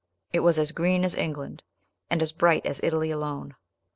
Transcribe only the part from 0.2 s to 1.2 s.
It was as green as